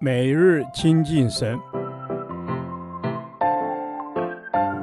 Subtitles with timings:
[0.00, 1.58] 每日亲近神，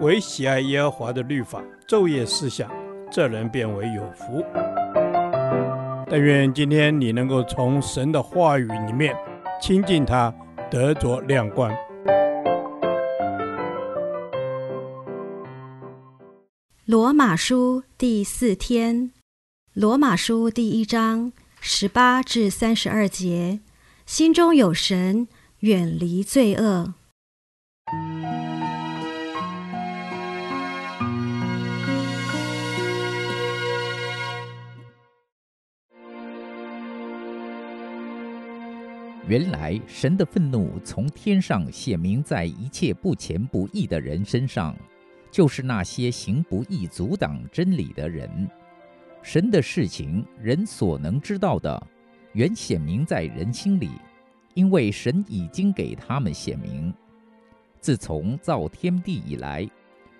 [0.00, 2.70] 唯喜爱耶和华的律法，昼夜思想，
[3.10, 4.44] 这人便为有福。
[6.08, 9.14] 但愿今天你能够从神的话语里面
[9.60, 10.32] 亲近他，
[10.70, 11.72] 得着亮光。
[16.86, 19.12] 罗马书第四天，
[19.74, 23.60] 罗马书第一章十八至三十二节。
[24.10, 25.28] 心中有神，
[25.60, 26.94] 远离罪恶。
[39.28, 44.76] 原来神的愤怒从天上显明在一切不虔不义的人身上，
[45.30, 48.50] 就是那些行不义、阻挡真理的人。
[49.22, 51.86] 神的事情，人所能知道的。
[52.32, 53.90] 原显明在人心里，
[54.54, 56.92] 因为神已经给他们显明。
[57.80, 59.68] 自从造天地以来，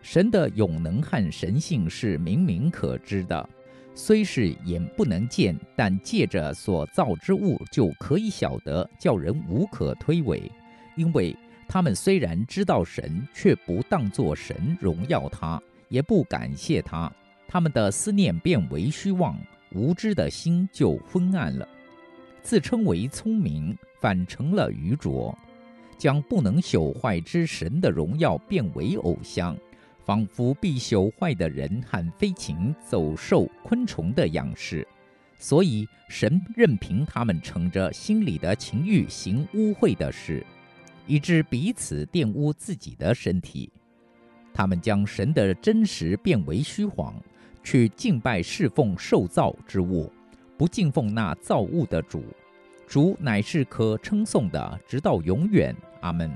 [0.00, 3.48] 神的永能和神性是明明可知的，
[3.94, 10.50] 虽是眼不能见，但借着所造之物就可以晓得，叫人无可推诿。
[10.94, 11.36] 因为
[11.68, 17.12] 他们虽然知道神，却不当作神荣耀他，也不感谢他，
[17.46, 19.36] 他们的思念变为虚妄，
[19.72, 21.68] 无知的心就昏暗了。
[22.42, 25.36] 自称为聪明，反成了愚拙；
[25.96, 29.56] 将不能朽坏之神的荣耀变为偶像，
[30.04, 34.86] 仿佛必朽坏的人和飞禽、走兽、昆虫的样式。
[35.38, 40.44] 所以神任凭他们乘着心里的情欲行污秽的事，
[41.06, 43.70] 以致彼此玷污自己的身体。
[44.52, 47.14] 他们将神的真实变为虚谎，
[47.62, 50.12] 去敬拜侍奉受造之物。
[50.58, 52.24] 不敬奉那造物的主，
[52.86, 55.74] 主乃是可称颂的，直到永远。
[56.00, 56.30] 阿门。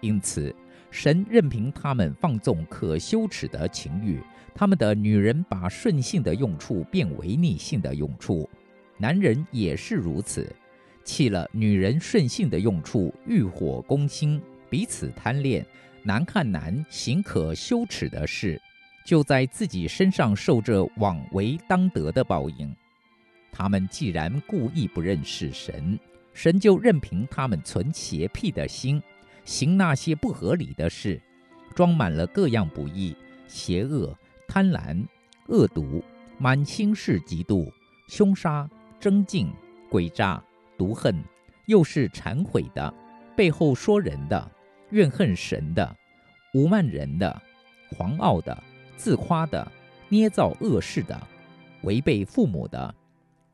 [0.00, 0.54] 因此，
[0.90, 4.20] 神任凭他们放纵可羞耻的情欲，
[4.54, 8.48] 他们的女人把顺性的用处变为逆性的用处，
[8.96, 10.48] 男人也是如此，
[11.02, 15.66] 弃了女人顺性的用处，欲火攻心，彼此贪恋，
[16.04, 18.60] 难看难行可羞耻的事，
[19.04, 22.72] 就在自己身上受着枉为当得的报应。
[23.58, 25.98] 他们既然故意不认识神，
[26.34, 29.02] 神就任凭他们存邪僻的心，
[29.46, 31.18] 行那些不合理的事，
[31.74, 33.16] 装满了各样不义、
[33.48, 34.14] 邪恶、
[34.46, 35.02] 贪婪、
[35.46, 36.04] 恶毒，
[36.36, 37.72] 满心是嫉妒、
[38.08, 38.68] 凶杀、
[39.00, 39.50] 争竞、
[39.90, 40.44] 诡诈、
[40.76, 41.24] 毒恨，
[41.64, 42.92] 又是忏悔的，
[43.34, 44.50] 背后说人的，
[44.90, 45.96] 怨恨神的，
[46.52, 47.40] 侮慢人的，
[47.96, 48.62] 狂傲的，
[48.98, 49.66] 自夸的，
[50.10, 51.18] 捏造恶事的，
[51.84, 52.94] 违背父母的。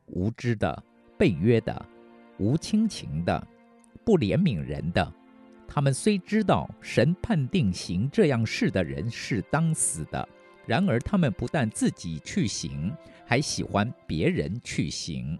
[0.06, 0.82] 无知的、
[1.16, 1.84] 被约的、
[2.38, 3.46] 无亲情的、
[4.04, 5.12] 不怜悯人的，
[5.66, 10.28] 他们虽知道神判定行这样事的人是当死的，
[10.66, 12.92] 然而他们不但自己去行，
[13.24, 15.38] 还喜欢别人去行。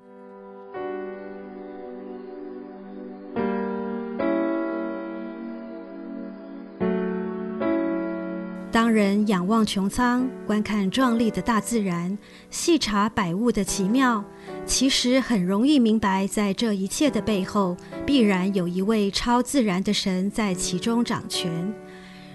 [8.92, 12.16] 人仰望穹苍，观看壮丽的大自然，
[12.50, 14.22] 细察百物的奇妙，
[14.66, 21.50] 其实很容易明白，在这一切的背后，必然有一位超自然的神在其中掌权。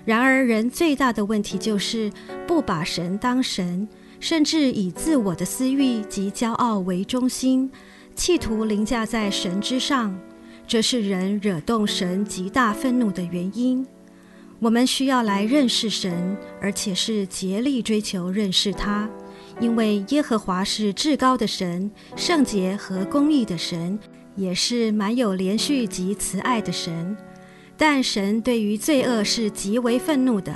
[0.03, 2.11] 然而，人最大的问题就是
[2.47, 3.87] 不把神当神，
[4.19, 7.71] 甚至以自我的私欲及骄傲为中心，
[8.15, 10.17] 企图凌驾在神之上。
[10.65, 13.85] 这是人惹动神极大愤怒的原因。
[14.59, 19.07] 我们需要来认识神，而且是竭力追求认识他，
[19.59, 23.99] 因为耶和华是至高的神，圣洁和公义的神，
[24.35, 27.15] 也是满有连续及慈爱的神。
[27.77, 30.55] 但神对于罪恶是极为愤怒的。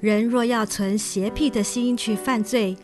[0.00, 2.76] 人若要存邪僻的心去犯罪，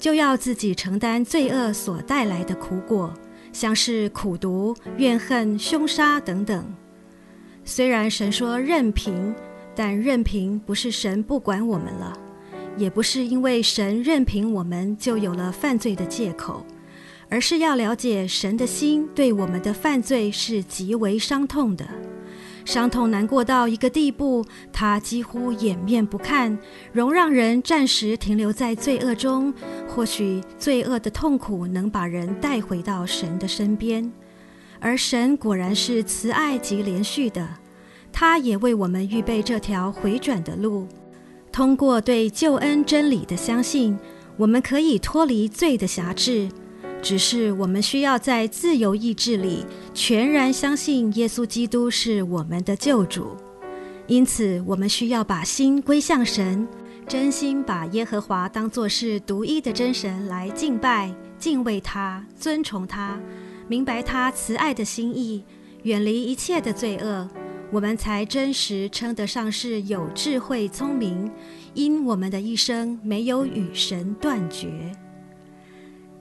[0.00, 3.14] 就要自己承担罪恶所带来的苦果，
[3.52, 6.74] 像是苦毒、怨恨、凶杀等等。
[7.64, 9.32] 虽然神说任凭。
[9.78, 12.12] 但任凭不是神不管我们了，
[12.76, 16.66] 也不是因为神任凭我们就有了犯罪的借口，
[17.28, 21.86] 而是要了解神的心对我们的犯罪是极为伤痛的，
[22.64, 26.58] 伤痛难过到一个地步，他几乎掩面不看，
[26.92, 29.54] 容让人暂时停留在罪恶中。
[29.86, 34.12] 或许罪恶的痛苦能把人带回到神的身边，
[34.80, 37.48] 而神果然是慈爱及怜恤的。
[38.20, 40.88] 他也为我们预备这条回转的路。
[41.52, 43.96] 通过对救恩真理的相信，
[44.36, 46.48] 我们可以脱离罪的辖制。
[47.00, 53.36] 只是我们需要在自由意志里全然相信耶稣基督是我们的救主。
[54.08, 56.66] 因此，我们需要把心归向神，
[57.06, 63.16] 真心把耶和华当作是独一的真神来敬拜、敬畏他、尊崇他，
[63.68, 65.44] 明白他慈爱的心意，
[65.84, 67.28] 远离一切的罪恶，
[67.70, 71.30] 我们才真实称得上是有智慧、聪明，
[71.74, 74.90] 因我们的一生没有与神断绝。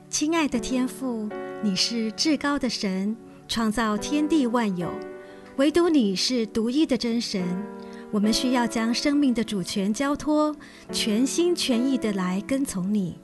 [0.10, 1.30] 亲爱的天父，
[1.64, 3.16] 你是至高的神，
[3.48, 4.92] 创造天地万有。
[5.56, 7.42] 唯独你是独一的真神，
[8.12, 10.54] 我们需要将生命的主权交托，
[10.92, 13.18] 全心全意的来跟从你。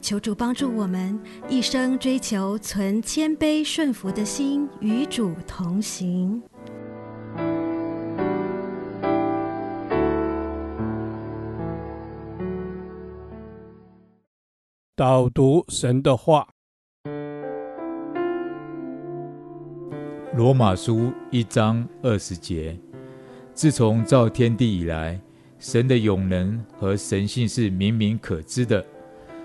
[0.00, 6.42] 求主帮助我们一生追求存谦卑顺服的心，与主同行。
[14.98, 16.48] 导读神的话。
[20.34, 22.76] 罗马书一章二十节：
[23.54, 25.20] 自从造天地以来，
[25.60, 28.84] 神的永能和神性是明明可知的，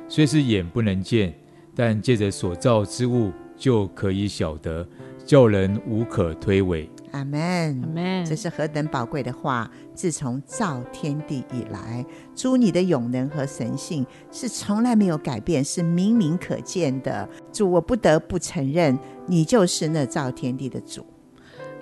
[0.08, 1.32] 虽是眼不能见，
[1.76, 4.84] 但借着所造之物就可以晓得，
[5.26, 6.88] 叫人无可推诿。
[7.12, 8.26] 阿门，阿门。
[8.26, 9.70] 这是何等宝贵的话！
[9.94, 12.04] 自从造天地以来，
[12.36, 17.30] 主你的永能和神性是从来没有改变，是明明可见的。
[17.52, 18.98] 主，我不得不承认，
[19.28, 21.06] 你就是那造天地的主。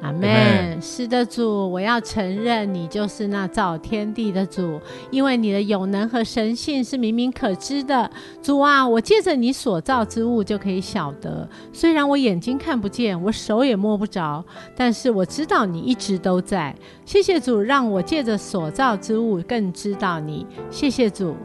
[0.02, 0.82] 阿门。
[0.82, 4.80] 是的，主，我要承认你就是那造天地的主，
[5.12, 8.10] 因为你的永能和神性是明明可知的。
[8.42, 14.44] 主啊，我借着你所造之物就可以晓得，虽然我眼睛看不见，我手也摸不着，
[14.76, 16.76] 但是我知道你一直都在。
[17.06, 20.46] 谢谢主，让我借着所造之物更知道你。
[20.70, 21.36] 谢谢主。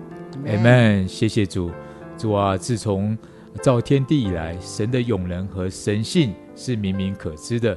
[0.46, 1.06] 阿门。
[1.06, 1.70] 谢谢主。
[2.16, 3.16] 主啊，自从
[3.60, 7.76] 造天地以来，神的永能和神性是明明可知的。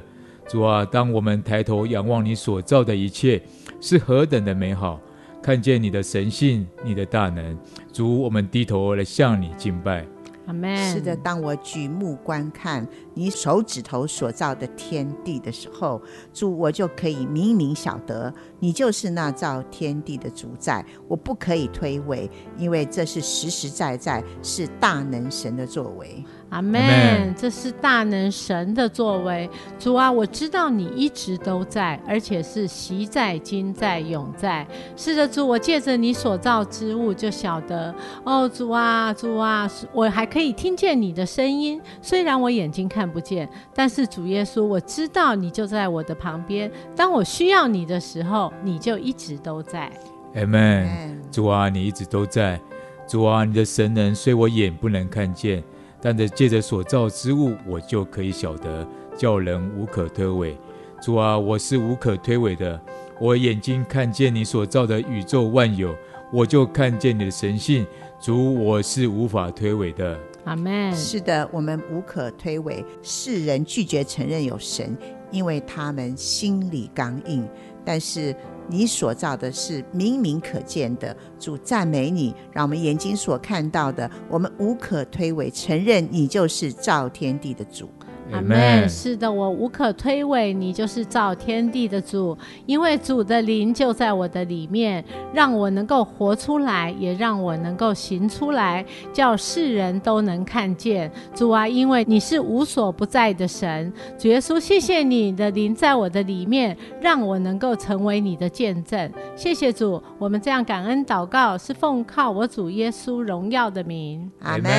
[0.50, 3.40] 主啊，当我们抬头仰望你所造的一切，
[3.80, 5.00] 是何等的美好！
[5.40, 7.56] 看见你的神性，你的大能，
[7.92, 10.04] 主，我们低头来向你敬拜。
[10.46, 10.76] 阿门。
[10.92, 16.00] 是的，当我举目观看你手指头所造的天地的时候，
[16.32, 26.24] 主，我就可以明明晓得，你就是那造天地的主宰，我不可以推诿，因为这是实实在在是大能神的作为。
[26.50, 29.48] 阿门，这是大能神的作为。
[29.78, 34.66] 主啊，我知道你一直都在，而且是习在、今在、永在。
[34.96, 37.94] 是的，主，我借着你所造之物就晓得。
[38.24, 41.80] 哦，主啊，主啊，我还可以听见你的声音。
[42.00, 46.70] 虽然我眼睛看不见，但是主耶稣，我知道你就在我的旁边。
[46.94, 49.90] 当我需要你的时候，你就一直都在。
[50.36, 51.20] 阿门。
[51.32, 52.60] 主啊，你一直都在。
[53.08, 55.62] 主啊，你的神能虽我眼不能看见。
[56.02, 58.86] 但是借着所造之物，我就可以晓得，
[59.16, 60.54] 叫人无可推诿。
[61.02, 62.80] 主啊，我是无可推诿的。
[63.20, 65.94] 我眼睛看见你所造的宇宙万有，
[66.32, 67.86] 我就看见你的神性。
[68.20, 70.20] 主，我是无法推诿的。
[70.44, 70.94] 阿门。
[70.94, 72.84] 是的，我们无可推诿。
[73.02, 74.94] 世人拒绝承认有神，
[75.30, 77.48] 因为他们心里刚硬。
[77.82, 78.36] 但是
[78.68, 87.88] 你所造的是明明可见的，主赞美你，让我们眼睛所看到的，我们无可推诿，承认你就是造天地的主。
[88.32, 88.88] 阿门。
[88.88, 101.10] 是的，我无可推诿，你就是造天地的主，因为主的灵就在我的里面，让我能够活出来，也让我能够行出来，叫世人都能看见。
[101.34, 109.10] 主啊，因为你是无所不在的神，主耶稣，谢谢你的灵在我的里面，让我能够成为你的见证。
[109.34, 114.30] 谢谢主，我们这样感恩祷告，是奉靠我主耶稣荣耀的名。
[114.42, 114.70] 阿门。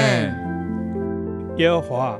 [1.57, 2.19] 耶和华。